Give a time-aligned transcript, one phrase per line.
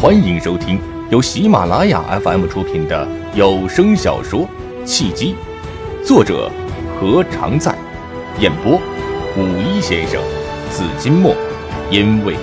[0.00, 4.42] 欢迎收听由喜马拉雅 FM 出品的有声小说
[4.86, 5.34] 《契机》，
[6.06, 6.48] 作者
[7.00, 7.76] 何常在，
[8.38, 8.80] 演播
[9.36, 10.22] 五一先生、
[10.70, 11.34] 紫金墨，
[11.90, 12.36] 因为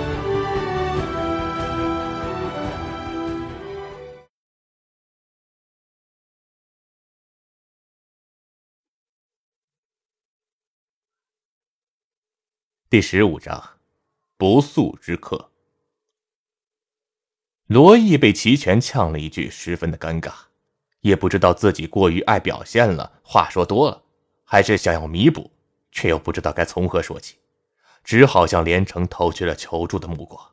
[12.90, 13.64] 第十五章，
[14.36, 15.52] 不速之客。
[17.66, 20.32] 罗毅被齐全呛了一句，十分的尴尬，
[21.00, 24.04] 也不知道自己过于爱表现了，话说多了，
[24.44, 25.50] 还是想要弥补，
[25.90, 27.38] 却又不知道该从何说起，
[28.04, 30.52] 只好向连城投去了求助的目光。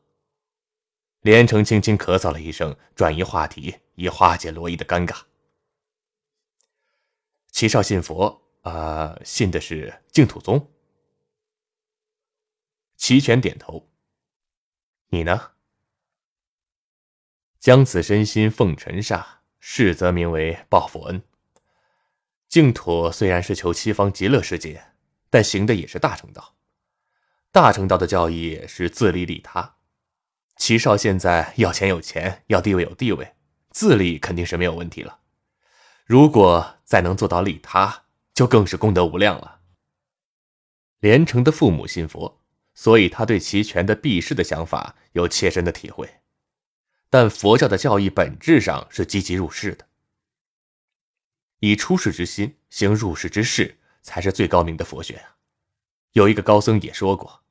[1.21, 5.21] 连城轻轻咳嗽了一声，转移话题，以化解罗毅的尴尬。
[7.51, 10.71] 齐少信佛啊，信的是净土宗。
[12.97, 13.87] 齐全点头。
[15.09, 15.52] 你呢？
[17.63, 21.23] 将此身心奉尘刹，是则名为报佛恩。
[22.49, 24.83] 净土虽然是求西方极乐世界，
[25.29, 26.55] 但行的也是大乘道。
[27.53, 29.75] 大乘道的教义是自利利他。
[30.57, 33.33] 齐少现在要钱有钱，要地位有地位，
[33.69, 35.19] 自利肯定是没有问题了。
[36.03, 38.03] 如果再能做到利他，
[38.33, 39.61] 就更是功德无量了。
[40.99, 42.41] 连城的父母信佛，
[42.73, 46.09] 所以他对齐全的避世的想法有切身的体会。
[47.13, 49.87] 但佛教的教义本质上是积极入世的，
[51.59, 55.37] 以出世之心行入世之事，才是最高明的佛学啊！
[56.13, 57.43] 有一个高僧也说过，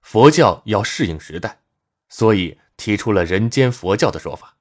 [0.00, 1.60] 佛教要适应时代，
[2.08, 4.58] 所以提出了人间佛教的说法：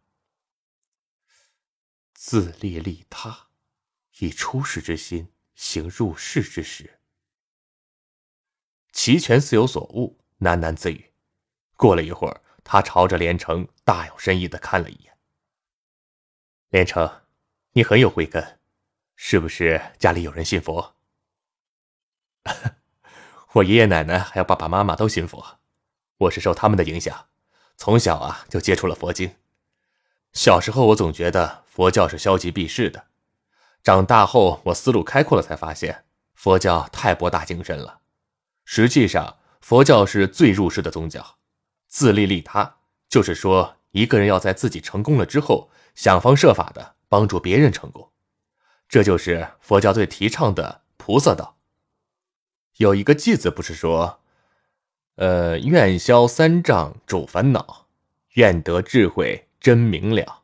[2.16, 3.50] 自利利他，
[4.17, 7.02] 以出世之心行入世之事。
[8.94, 11.11] 齐全似有所悟，喃喃自语。
[11.75, 12.42] 过了一会儿。
[12.72, 15.17] 他朝着连城大有深意的看了一眼。
[16.70, 17.22] 连城，
[17.72, 18.60] 你很有慧根，
[19.16, 20.93] 是不是家里有人信佛？
[23.54, 25.58] 我爷爷奶奶还有爸爸妈妈都信佛，
[26.20, 27.26] 我是受他们的影响，
[27.76, 29.36] 从小啊就接触了佛经。
[30.33, 33.08] 小时候我总觉得佛教是消极避世的，
[33.82, 36.05] 长大后我思路开阔了，才发现
[36.36, 38.02] 佛教太博大精深了。
[38.64, 41.39] 实际上，佛教是最入世的宗教。
[41.89, 42.77] 自利利他，
[43.10, 48.11] 就是说，一个人要在自己成功了之后，想方设法的帮助别人成功，
[48.88, 51.58] 这就是佛教最提倡的菩萨道。
[52.78, 54.22] 有一个偈子不是说，
[55.16, 57.88] 呃，愿消三障诸烦恼，
[58.33, 60.44] 愿得智慧真明了，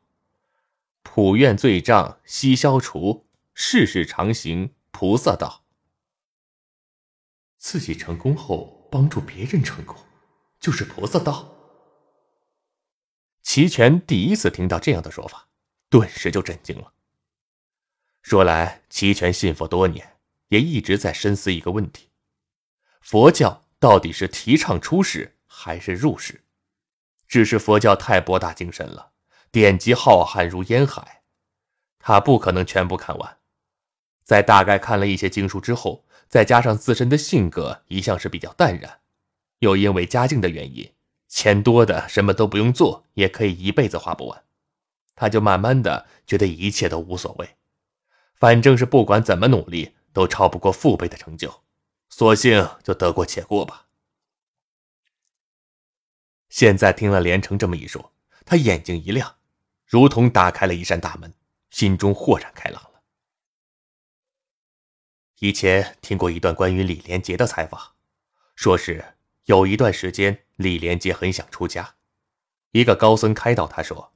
[1.03, 5.61] 普愿罪障悉消除，世世常行菩萨道。
[7.57, 9.95] 自己成功后，帮助别人成功。
[10.65, 11.47] 就是菩萨道。
[13.43, 15.47] 齐全第一次听到这样的说法，
[15.91, 16.91] 顿时就震惊了。
[18.23, 20.17] 说来，齐全信佛多年，
[20.47, 22.09] 也一直在深思一个问题：
[22.99, 26.43] 佛教到底是提倡出世还是入世？
[27.27, 29.11] 只是佛教太博大精深了，
[29.51, 31.21] 典籍浩瀚如烟海，
[31.99, 33.37] 他不可能全部看完。
[34.23, 39.01] 在大概看了一些经书之后，再加上自身的性格一向是比较淡然。
[39.65, 40.93] 又因为家境的原因，
[41.27, 44.43] 钱多的什么都不用做，也可以一辈子花不完。
[45.15, 47.55] 他就慢慢的觉得一切都无所谓，
[48.35, 51.63] 反正是不管怎么努力都超不过父辈的成就，
[52.09, 53.87] 索性就得过且过吧。
[56.49, 58.13] 现在听了连城这么一说，
[58.45, 59.37] 他眼睛一亮，
[59.87, 61.33] 如同打开了一扇大门，
[61.71, 63.01] 心中豁然开朗了。
[65.39, 67.95] 以前听过一段关于李连杰的采访，
[68.55, 69.14] 说是。
[69.45, 71.95] 有一段时间，李连杰很想出家。
[72.71, 74.13] 一个高僧开导他说：“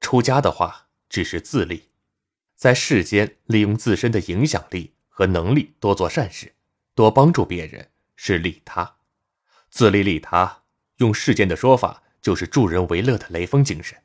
[0.00, 1.88] 出家的话，只是自利，
[2.54, 6.54] 在世间利用自身的影响力和能力多做善事，
[6.94, 8.98] 多帮助别人，是利他。
[9.70, 10.64] 自利利他，
[10.96, 13.98] 用世间的说法就是助人为乐的雷锋精神；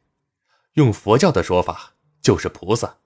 [0.73, 2.99] 用佛教的说法就是菩萨。”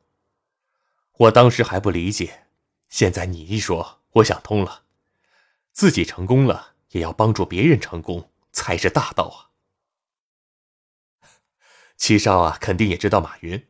[1.17, 2.45] 我当时还不理解，
[2.87, 4.83] 现在你一说，我想通了，
[5.71, 6.70] 自己成功了。
[6.91, 9.51] 也要帮助别人成功才是大道啊！
[11.97, 13.67] 七少啊，肯定也知道马云。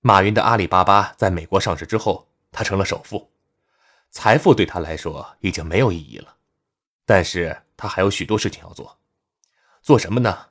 [0.00, 3.30] 马云的阿里巴巴在美国上市之后，他成了首富，
[4.10, 6.36] 财富对他来说已经没有意义了。
[7.04, 8.98] 但是他还有许多事情要做，
[9.82, 10.50] 做什么呢？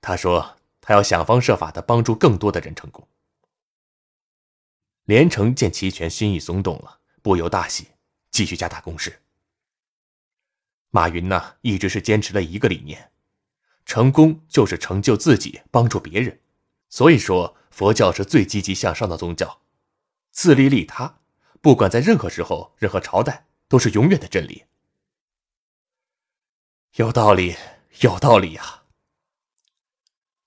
[0.00, 3.06] 他说他要想方设法的帮助更多的人成功。
[5.04, 7.88] 连城见齐全心意松动了，不由大喜，
[8.30, 9.21] 继续加大攻势。
[10.94, 13.10] 马云呢，一直是坚持了一个理念，
[13.86, 16.38] 成功就是成就自己，帮助别人。
[16.90, 19.62] 所以说，佛教是最积极向上的宗教，
[20.30, 21.20] 自利利他，
[21.62, 24.66] 不管在任何时候、任何朝代，都是永远的真理。
[26.96, 27.56] 有道理，
[28.00, 28.82] 有道理呀！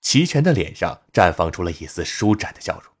[0.00, 2.94] 齐全的脸上绽放出了一丝舒展的笑容，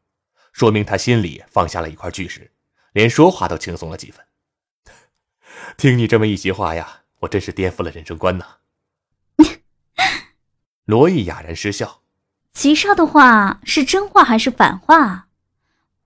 [0.52, 2.50] 说明他心里放下了一块巨石，
[2.90, 4.26] 连说话都轻松了几分。
[5.78, 8.58] 听你这么一席话呀，我真是颠覆了人生观呐！
[10.84, 12.02] 罗毅哑然失笑。
[12.52, 15.28] 齐少的话是真话还是反话？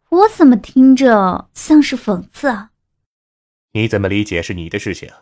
[0.08, 2.72] 我怎么听着像是讽刺啊？
[3.72, 5.12] 你怎么理解是你的事情，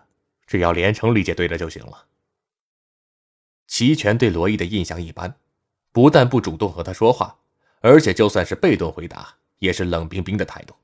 [0.47, 2.07] 只要连城理解对了就行了。
[3.67, 5.37] 齐全对罗毅的印象一般，
[5.93, 7.39] 不但不主动和他说话，
[7.81, 10.75] 而且就算是被动回答，也是冷冰冰的态度。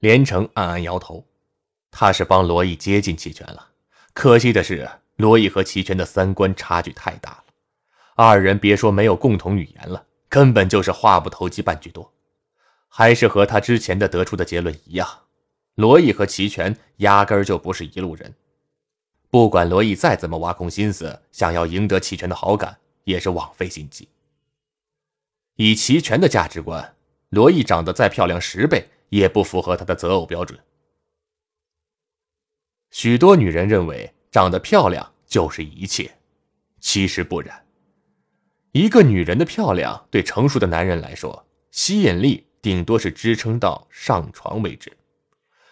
[0.00, 1.26] 连城暗暗摇头，
[1.98, 3.68] 他是帮罗毅接近齐全了，
[4.12, 4.86] 可惜的是。
[5.16, 7.44] 罗毅和齐全的三观差距太大了，
[8.16, 12.12] 二人别说没有共同语言了，根本就是话不投机半句多。
[12.86, 15.08] 还是和他之前的得出的结论一样，
[15.76, 18.34] 罗毅和齐全压根儿就不是一路人。
[19.30, 24.06] 不管罗毅再怎么挖空心思想要赢得齐全的好感，也是枉费心机。
[25.54, 26.94] 以齐全的价值观，
[27.30, 30.60] 罗毅长得再漂亮十倍，也不符合他的择偶标准。
[32.96, 34.14] 许多女人认为。
[34.32, 36.18] 长得漂亮就是一切，
[36.78, 37.64] 其实不然。
[38.72, 44.94] 一个女人的漂亮，对成熟的男人来说，吸引力顶多是支撑到上床为止，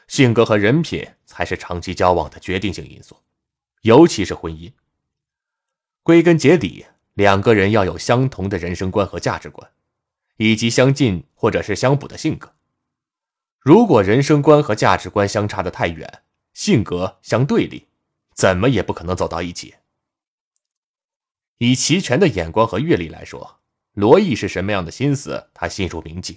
[0.09, 3.15] 性格和人品才是长期交往的决定性因素，
[3.83, 4.73] 尤其是婚姻。
[6.03, 9.71] 归根结底，两个人要有相同的人生观和价值观，
[10.39, 12.55] 以及相近或者是相补的性格。
[13.61, 16.23] 如果人生观和价值观相差的太远，
[16.55, 17.89] 性格相对立。
[18.35, 19.77] 怎么也不可能走到一起。
[21.59, 23.61] 以齐全的眼光和阅历来说，
[23.93, 26.37] 罗毅是什么样的心思，他心如明镜。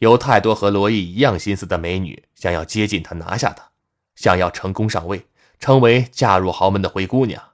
[0.00, 3.70] 有太多和罗毅一样心思的美女想要接近他，拿下他，
[4.16, 5.26] 想要成功上位，
[5.58, 7.52] 成为嫁入豪门的灰姑娘。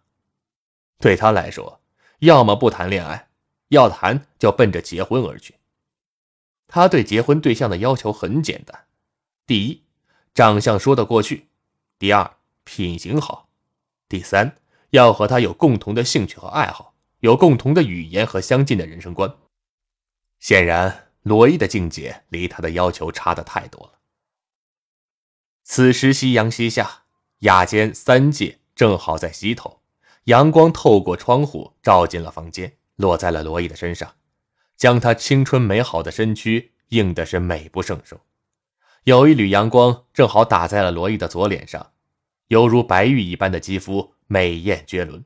[0.98, 1.80] 对他来说，
[2.18, 3.28] 要么不谈恋爱，
[3.68, 5.54] 要谈就奔着结婚而去。
[6.66, 8.86] 他对结婚对象的要求很简单：
[9.46, 9.84] 第一，
[10.34, 11.47] 长相说得过去；
[11.98, 12.38] 第二。
[12.70, 13.48] 品行好，
[14.10, 14.54] 第三
[14.90, 19.34] 要和他有共同的兴趣和爱好，有共同的语言和相近的人生观。
[20.38, 23.92] 显然，罗伊的境界离他的要求差的太多了。
[25.64, 27.04] 此时夕阳西下，
[27.38, 29.80] 雅间三界正好在西头，
[30.24, 34.16] 阳光透过窗户照进了房间，落在了罗伊的身上，
[34.76, 38.20] 将他青春美好的身躯映的是美不胜收。
[39.08, 41.92] 有一缕阳光正好打在了罗毅的左脸上。
[42.48, 45.24] 犹如白玉一般的肌肤，美艳绝伦。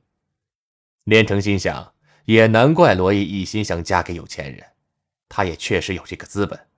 [1.03, 1.93] 连城心想，
[2.27, 4.65] 也难怪罗毅一心想嫁给有钱人，
[5.29, 6.69] 她也确实有这个资本，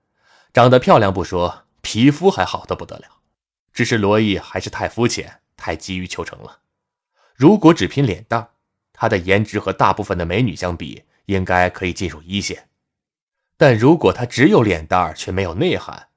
[0.51, 3.05] 长得漂亮不说，皮肤还好的不得了。
[3.71, 6.61] 只是罗毅还是太肤浅，太急于求成了。
[7.35, 8.49] 如果只凭脸蛋，
[8.93, 12.67] 她的颜值和大部分的美女相比，应该可以进入一线。
[13.57, 16.07] 但如果她只有脸蛋却没有内涵，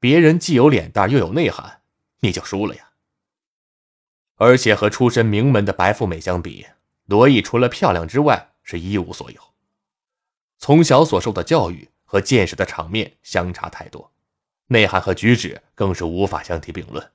[0.00, 1.82] 别人既有脸蛋又有内涵，
[2.20, 2.90] 你就输了呀。
[4.36, 6.66] 而且和出身名门的白富美相比，
[7.06, 9.40] 罗毅除了漂亮之外是一无所有。
[10.58, 14.12] 从小所受的教育和见识的场面相差太多，
[14.68, 17.12] 内涵和举止更是无法相提并论。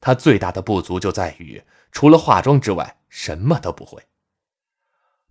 [0.00, 4.02] 他最大的不足就在于，除了化妆之外，什么都不会。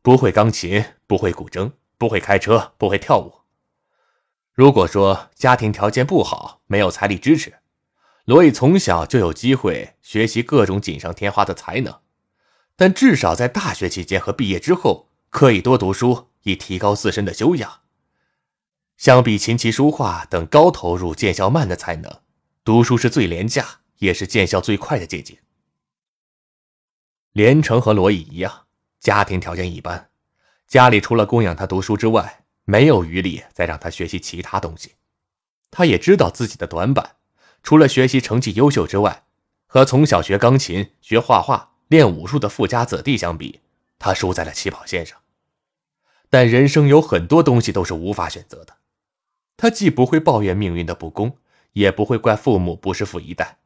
[0.03, 3.38] 不会钢琴，不会古筝，不会开车，不会跳舞。
[4.59, 7.59] 如果说家庭条件不好，没有财力支持。
[8.25, 11.97] 罗毅从小就有机会学习各种锦上添花的才能，
[12.75, 17.79] 但至少在大学期间和毕业之后，可以多读书，以提高自身的修养。
[18.97, 22.19] 相比琴棋书画等高投入、见效慢的才能，
[22.65, 25.37] 读书是最廉价，也是见效最快的捷径。
[27.31, 28.65] 连城和罗毅一样，
[28.99, 30.09] 家庭条件一般，
[30.67, 34.91] 家里除了供养他读书之外，没有余力再让他学习其他东西。
[35.71, 37.15] 他也知道自己的短板。
[37.63, 39.23] 除了学习成绩优秀之外，
[39.65, 43.61] 和从小学钢琴、学画画、练武术的富家子弟相比，
[43.97, 45.17] 他输在了起跑线上。
[46.29, 48.77] 但人生有很多东西都是无法选择的，
[49.57, 51.37] 他既不会抱怨命运的不公，
[51.73, 53.57] 也不会怪父母不是富一代，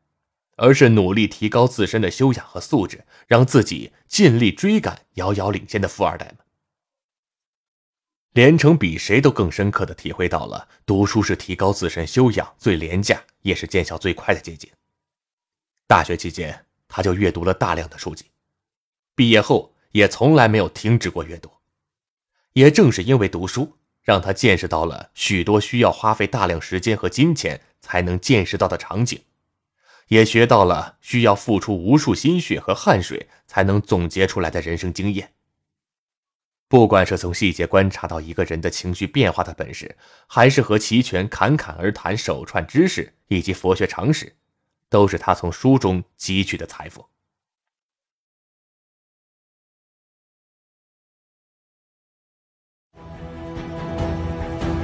[0.55, 6.37] 而是努力提高自身的修养和素质，让自己尽力追赶遥遥领先的富二代们。
[8.33, 14.71] 连城比谁都更深刻的体会到了，读书是提高自身修养最廉价，也是见效最快的捷径。
[15.87, 18.25] 大学期间，他就阅读了大量的书籍，
[19.13, 21.51] 毕业后也从来没有停止过阅读。
[22.53, 29.21] 也正是因为读书，让他见识到了许多需要花费大量时间和金钱才能见识到的场景，
[30.07, 35.33] 也学到了需要付出无数心血和汗水才能总结出来的人生经验。
[36.73, 44.35] 不管是从细节观察到一个人的情绪变化的本事，还是和齐全侃侃而谈手串知识以及佛学常识，
[44.89, 47.05] 都是他从书中汲取的财富。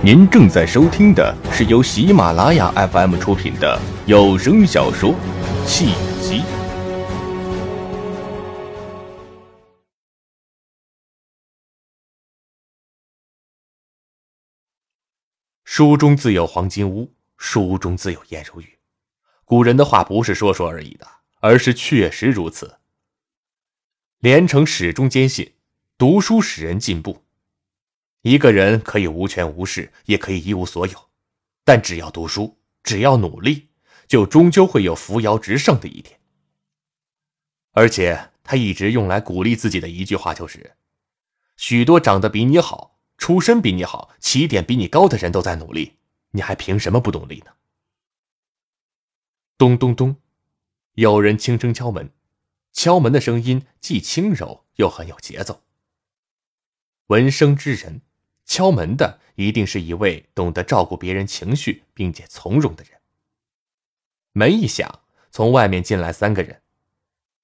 [0.04, 5.16] 您正在收听的是由喜马拉雅 FM 出品的有声小说
[5.66, 5.86] 《契
[6.22, 6.42] 机》。
[15.80, 18.80] 书中自有黄金屋，书中自有颜如玉。
[19.46, 21.08] 古人的话不是说说而已的，
[21.40, 22.80] 而是确实如此。
[24.18, 25.54] 连城始终坚信，
[25.98, 27.24] 读书使人进步。
[28.24, 31.10] 一个人可以无权无势，也可以一无所有，
[31.64, 33.70] 但只要读书，只要努力，
[34.06, 36.20] 就终究会有扶摇直上的一天。
[37.72, 40.76] 而且他一直用来鼓励自己的一句话就是：
[41.56, 45.98] 许多长得比你好、出身比你好、起点比你高的人都在努力，
[46.32, 47.52] 你还凭什么不努力呢？
[49.60, 50.16] 咚咚咚，
[50.94, 52.12] 有人轻声敲门，
[52.74, 55.62] 敲门的声音既轻柔又很有节奏。
[57.08, 58.02] 闻声之人。
[58.46, 63.00] 敲门的一定是一位懂得照顾别人情绪并且从容的人。
[64.32, 66.64] 门一响，从外面进来三个人，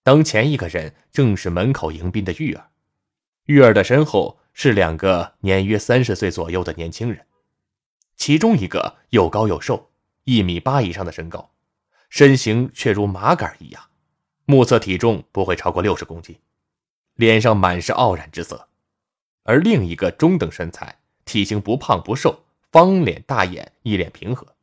[0.01, 2.71] 当前一个人正是门口迎宾的玉儿，
[3.45, 7.25] 玉儿的身后是两个年约三十岁左右的年轻人，
[8.15, 9.91] 其中一个又高又瘦，
[10.23, 11.51] 一米八以上的身高，
[12.09, 13.83] 身形却如麻杆一样，
[14.45, 16.39] 目测体重不会超过六十公斤，
[17.15, 18.69] 脸上满是傲然之色。
[19.43, 24.55] 而另一个中等身材，体型不胖不瘦，方脸大眼，一脸平和。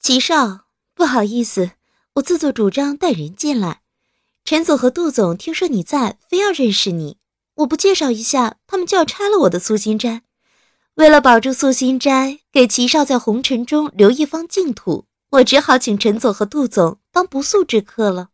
[0.00, 1.70] 齐少，不好意思，
[2.14, 3.82] 我自作主张带人进来。
[4.44, 7.17] 陈总和杜总听说你在，非要认识你，
[7.58, 10.22] 我不介绍一下，他们就要拆了我的素心斋。
[10.94, 18.30] 为了保住素心斋，给齐少在红尘中留一方净土，我只好请陈总和杜总当不速之客了。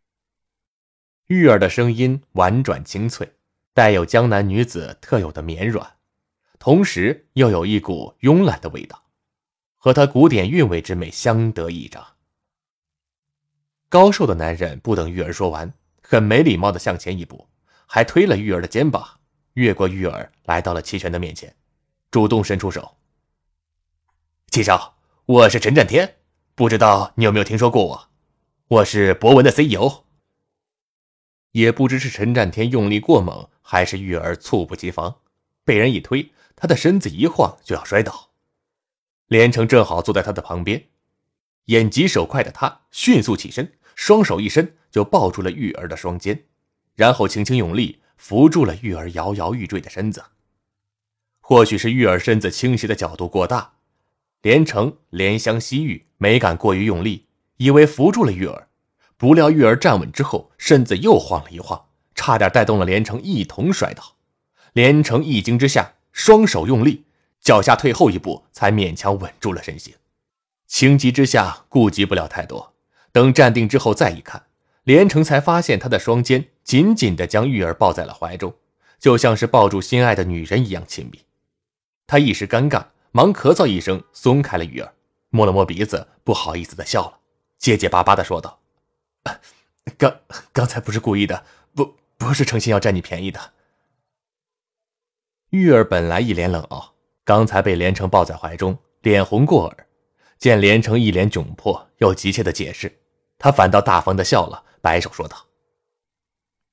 [1.27, 3.31] 玉儿的声音婉转清脆。
[3.73, 5.97] 带有江南女子特有的绵软，
[6.59, 9.03] 同时又有一股慵懒的味道，
[9.75, 12.01] 和她古典韵味之美相得益彰。
[13.89, 17.49] 高瘦的男人不等玉儿说完，很没礼貌的向前一步，
[17.85, 19.14] 还推了玉儿的肩膀，
[19.55, 21.55] 越过玉儿来到了齐全的面前，
[22.11, 22.97] 主动伸出手
[24.51, 26.17] ：“齐少，我是陈占天，
[26.55, 28.09] 不知道你有没有听说过我？
[28.67, 30.03] 我是博文的 CEO。”
[31.51, 35.21] 也不知是陈占天用力过猛，还是玉儿猝不及防，
[35.63, 38.31] 被人一推，他的身子一晃就要摔倒。
[39.27, 40.89] 连城正好坐在他的旁边，
[41.67, 46.43] 眼疾手快的他迅速起身，双手一伸就抱住了玉儿的双肩，
[46.95, 50.23] 然后轻轻用力扶住了玉儿摇摇欲坠的身子。
[51.41, 53.73] 或许是玉儿身子倾斜的角度过大，
[54.41, 58.67] 连城怜香惜玉，没敢过于用力，以为扶住了玉儿。
[59.17, 64.15] 不料玉儿站稳之后，身子又晃了一晃，差点带动了连城一同摔倒。
[64.73, 67.05] 连城一惊之下，双手用力，
[67.39, 69.93] 脚下退后一步，才勉强稳住了身形。
[70.67, 72.73] 情急之下，顾及不了太多。
[73.11, 74.44] 等站定之后，再一看，
[74.85, 78.55] 连城才发现他的双肩紧紧地将玉儿抱在了怀中，
[78.99, 81.21] 就像是抱住心爱的女人一样亲密。
[82.07, 84.93] 他一时尴尬，忙咳嗽一声，松开了玉儿，
[85.31, 87.19] 摸了摸鼻子，不好意思地笑了，
[87.57, 88.59] 结结巴巴地说道。
[89.97, 90.19] 刚
[90.53, 93.53] 刚才不是故意的，不不是诚心要占你便宜的。
[95.49, 99.87] 玉儿本来一脸冷傲，刚才被连城抱在怀中，脸红过耳，
[100.37, 102.99] 见连城一脸窘迫又急切的解释，
[103.39, 105.47] 他反倒大方的笑了，摆手说道：“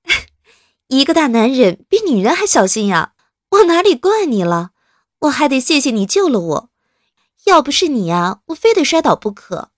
[0.88, 3.14] 一个大男人比女人还小心呀，
[3.52, 4.73] 我哪里怪你了？
[5.21, 6.71] 我还得谢谢你救了我，
[7.47, 9.71] 要不是你呀，我非得摔倒不可。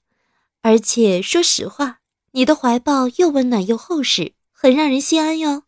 [0.62, 2.00] 而且说实话。”
[2.36, 5.62] 你的怀抱又温暖又厚实，很让人心安哟。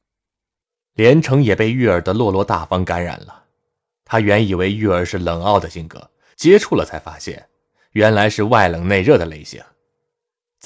[0.95, 3.45] 连城也被玉儿的落落大方感染了。
[4.05, 7.49] 他原以为玉儿是冷傲的性格，接触了才发现，
[7.93, 9.63] 原来是外冷内热的类型。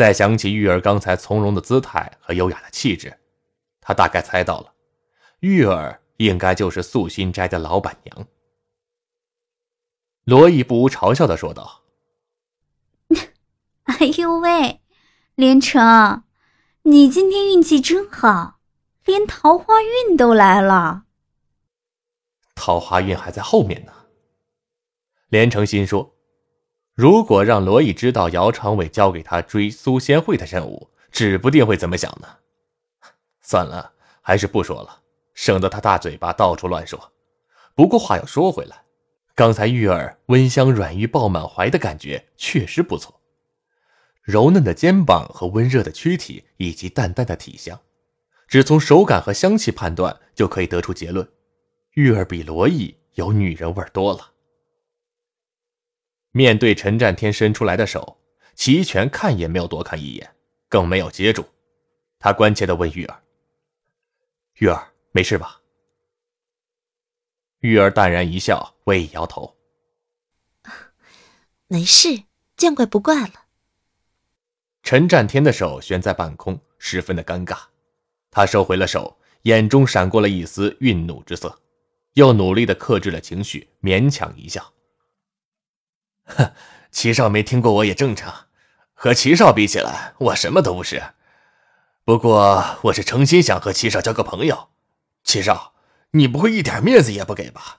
[0.01, 3.19] 再想起玉儿刚才从容的姿态和优雅的气质，
[3.83, 4.73] 他大概猜到了，
[5.41, 8.27] 玉儿应该就是素心斋的老板娘。
[10.25, 11.83] 罗毅不无嘲笑的说道
[13.85, 14.81] ：“哎呦喂！”
[15.37, 16.25] 连城，
[16.85, 18.59] 你今天运气真好，
[19.05, 21.05] 连桃花运都来了。
[22.55, 23.93] 桃花运还在后面呢。
[25.29, 26.17] 连城心说
[27.01, 32.29] ：“如果让罗毅知道姚长伟交给他追苏仙慧的任务，指不定会怎么想呢。
[33.41, 35.01] 算了，还是不说了，
[35.33, 37.11] 省得他大嘴巴到处乱说。
[37.75, 38.83] 不过话又说回来，
[39.35, 43.19] 刚才玉儿温香软玉抱满怀的感觉确实不错，
[44.21, 47.81] 柔嫩的肩膀和温热的躯体，以及淡淡的体香，
[48.47, 51.27] 只从手感和香气判断就可以得出结论：
[51.95, 54.30] 玉儿比罗毅有女人味多了。
[56.33, 58.19] 面对陈占天伸出来的手，
[58.55, 60.37] 齐全看也没有多看一眼，
[60.69, 61.45] 更没有接住。
[62.19, 63.23] 他关切地问玉儿
[64.59, 65.61] ：“玉儿，没事吧？”
[67.61, 69.57] 玉儿淡然一笑，微一摇头
[71.67, 72.25] ：“没事，
[72.57, 73.47] 见怪不怪了。”
[74.83, 77.59] 陈占天的手悬在半空，十分的尴尬。
[78.31, 81.61] 他收回了手，眼中闪过了一丝愠怒之色，
[82.15, 84.73] 又努力的克制了情绪，勉强一笑。
[86.37, 86.53] 哼，
[86.91, 88.47] 齐少没听过我也正常，
[88.95, 91.03] 和齐少比起来，我什么都不是。
[92.05, 94.71] 不过我是诚心想和齐少交个朋友。
[95.23, 95.75] 齐少，
[96.13, 97.79] 你不会一点面子也不给吧？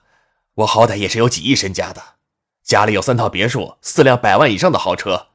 [0.54, 2.02] 我好歹也是有几亿身家的，
[2.62, 5.28] 家里有三套别墅，四辆百万以上的豪车，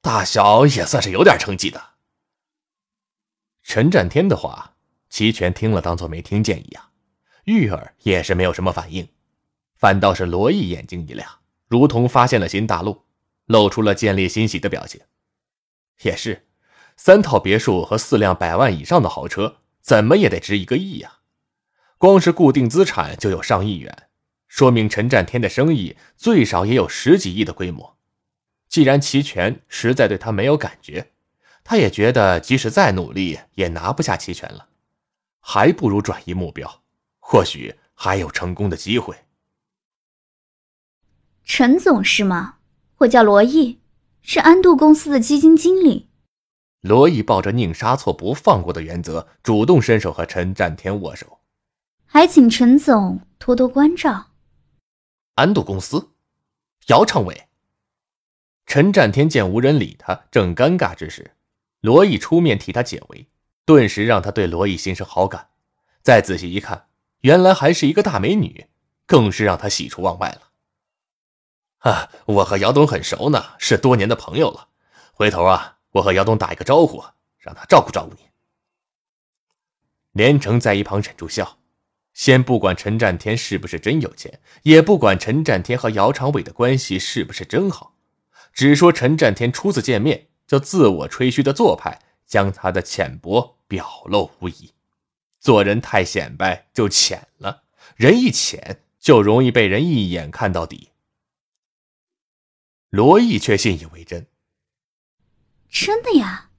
[0.00, 1.82] 大小也算是有点成绩的。
[3.62, 4.74] 陈占天的话，
[5.10, 6.84] 齐全听了当做没听见一样，
[7.44, 9.08] 玉儿也是没有什么反应，
[9.74, 11.28] 反倒是罗毅眼睛一亮。
[11.68, 13.04] 如同发现了新大陆，
[13.46, 15.00] 露出了见猎欣喜的表情。
[16.02, 16.46] 也是，
[16.96, 21.18] 三套别墅和四辆百万以上的豪车，怎么也得值一个亿呀！
[21.98, 24.08] 光是固定资产就有上亿元，
[24.46, 27.98] 说明陈占天的生意最少也有十几亿的规模。
[28.68, 31.12] 既然齐全实在对他没有感觉，
[31.64, 34.68] 他也觉得即使再努力也拿不下齐全了，
[35.40, 36.82] 还不如转移目标，
[37.18, 39.16] 或许还有成功的机会。
[41.50, 42.56] 陈总是吗？
[42.98, 43.80] 我叫罗毅，
[44.20, 46.10] 是安度公司的基金经理。
[46.82, 51.40] 罗毅抱着宁杀错不放过的原则，主动伸手和陈占天握手，
[52.04, 54.26] 还请陈总多多关照。
[55.36, 56.10] 安度公司，
[56.88, 57.48] 姚长伟。
[58.66, 61.32] 陈占天见无人理他，正尴尬之时，
[61.80, 63.26] 罗毅出面替他解围，
[63.64, 65.48] 顿时让他对罗毅心生好感。
[66.02, 66.88] 再仔细一看，
[67.22, 68.66] 原来还是一个大美女，
[69.06, 70.42] 更是让他喜出望外了。
[71.78, 74.68] 啊，我和姚东很熟呢，是多年的朋友了。
[75.12, 77.04] 回头啊，我和姚东打一个招呼，
[77.38, 78.28] 让他照顾照顾你。
[80.12, 81.58] 连城在一旁忍住笑，
[82.12, 87.94] 先不管陈占天是不是真有钱，也不管陈占天和姚长伟的关系是不是真好，
[88.52, 94.72] 只说陈占天初次见面就自我吹嘘的做派，将他的浅薄表露无遗。
[95.38, 97.62] 做人太显摆就浅了，
[97.94, 100.90] 人一浅就容易被人一眼看到底。
[102.90, 104.26] 罗毅却信以为真。
[105.68, 106.50] 真的呀，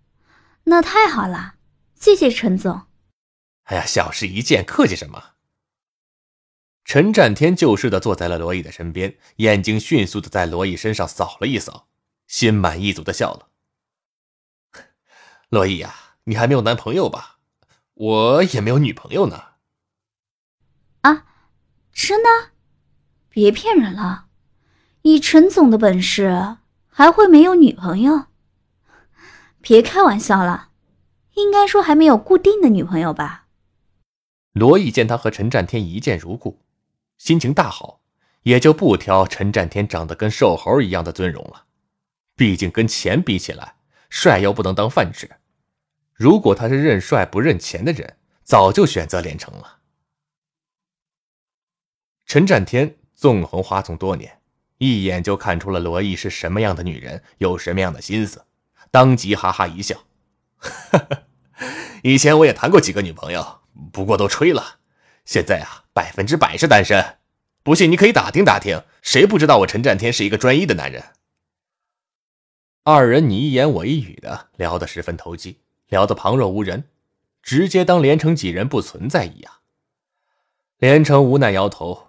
[0.66, 1.56] 那太好了，
[1.96, 2.88] 谢谢陈总。
[3.64, 5.36] 哎呀，小事一件，客气什么？
[6.86, 11.88] 陈占天就似的坐在了罗毅的身边，眼睛迅速的在罗毅身上扫了一扫，
[12.28, 13.50] 心满意足的笑了。
[15.50, 17.40] 罗毅呀，你还没有男朋友吧？
[17.94, 19.56] 我也没有女朋友呢。
[21.02, 21.26] 啊，
[21.92, 22.52] 真的？
[23.30, 24.29] 别骗人了。
[25.12, 28.26] 以陈总的本事，还会没有女朋友？
[29.60, 30.70] 别开玩笑了，
[31.34, 33.48] 应该说还没有固定的女朋友吧。
[34.54, 36.62] 罗毅见他和陈占天一见如故，
[37.18, 38.02] 心情大好，
[38.44, 41.66] 也就不挑陈占天长得跟瘦猴一样的尊容了。
[42.36, 43.78] 毕竟跟钱比起来，
[44.12, 45.28] 帅又不能当饭吃。
[46.14, 49.80] 如果他是认帅不认钱的人，早就选择连城了。
[52.28, 54.39] 陈占天纵横花丛多年。
[54.80, 58.46] 一眼就看出了罗毅是什么样的女人，有什么样的心思，
[58.90, 60.04] 当即哈哈一笑。
[62.02, 63.60] 以前我也谈过几个女朋友，
[63.92, 64.80] 不过都吹了。
[65.26, 67.18] 现在啊，百分之百是单身。
[67.62, 71.04] 不信你可以打听打听，谁不知道我陈占天是一个专一的男人？
[72.84, 76.86] 二人你一言我一语的聊得十分投机，聊得旁若无人，
[77.44, 79.54] 直接当连城几人不存在一样。
[80.78, 82.09] 连城无奈摇头。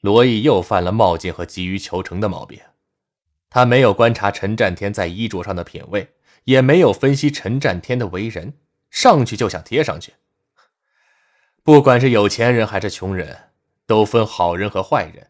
[0.00, 2.60] 罗毅又犯了冒进和急于求成的毛病，
[3.50, 8.54] 他没有观察陈占天在衣着上的品味，也没有分析陈占天的为人，
[8.90, 10.14] 上去就想贴上去。
[11.62, 13.50] 不管是有钱人还是穷人，
[13.86, 15.28] 都分好人和坏人，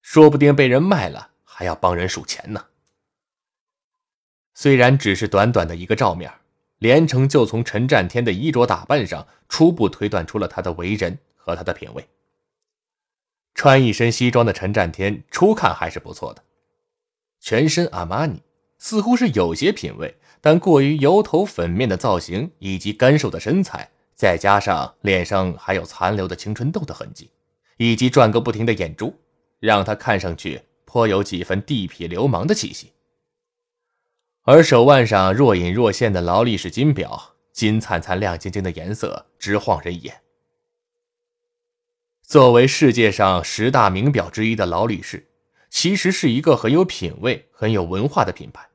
[0.00, 2.66] 说不定被人卖了还要帮人数钱呢。
[4.54, 6.32] 虽然只是短短的一个照面，
[6.78, 12.08] 连城就从陈占天的衣着打扮上初步推断出了他的为人和他的品味。
[13.60, 16.42] 穿一身西装的陈占天初看还是不错的，
[17.40, 18.42] 全身阿玛尼，
[18.78, 27.30] 似乎是有些品味，但过于油头粉面的造型以及干瘦的身材，再加上脸上还有残留的青春痘的痕迹，
[27.76, 29.14] 以及转个不停的眼珠，
[29.58, 32.94] 让他看上去颇有几分地痞流氓的气息。
[34.44, 40.18] 而手腕上若隐若现的劳力士金表，金灿灿、亮晶晶的颜色直晃人眼。
[42.30, 45.26] 作为世界上十大名表之一的劳力士，
[45.68, 48.68] 其实是一个很有品味、很有文化的品牌。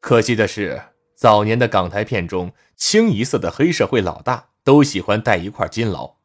[0.00, 0.82] 可惜的是，
[1.14, 6.16] 早年的港台片中，清一色的黑社会老大都喜欢戴一块金劳，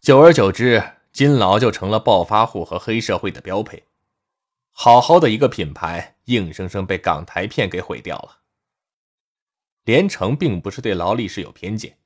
[0.00, 3.84] 久而久之，金劳就成了暴发户和黑社会的标配。
[4.72, 8.38] 好好的一个品牌，硬生生被港台片给毁掉了。
[9.84, 11.96] 连城并不是对劳力士有偏见，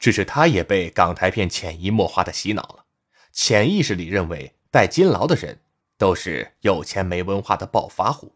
[0.00, 2.86] 只是他也被港台片潜移默化的洗脑了，
[3.32, 5.60] 潜意识里认为戴金劳的人
[5.96, 8.34] 都是有钱没文化的暴发户。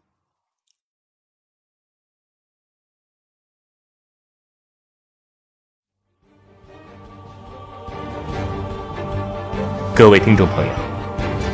[9.95, 10.73] 各位听众朋友，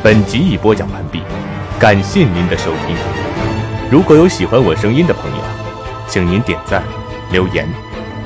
[0.04, 1.22] 本集已播讲完毕。
[1.80, 2.96] 感谢您的收听，
[3.92, 5.44] 如果有喜欢我声音的朋友，
[6.08, 6.84] 请您点赞、
[7.32, 7.68] 留言，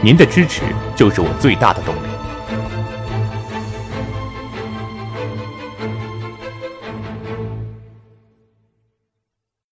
[0.02, 0.64] 您的支持
[0.96, 2.15] 就是我最大的动力。